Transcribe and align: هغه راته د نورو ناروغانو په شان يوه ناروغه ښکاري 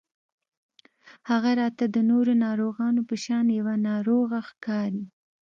هغه 1.29 1.51
راته 1.61 1.85
د 1.89 1.97
نورو 2.09 2.33
ناروغانو 2.45 3.01
په 3.09 3.15
شان 3.23 3.45
يوه 3.59 3.75
ناروغه 3.89 4.39
ښکاري 4.49 5.03